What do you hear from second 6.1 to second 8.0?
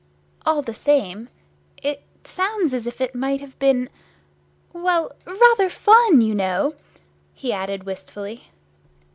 you know!" he added,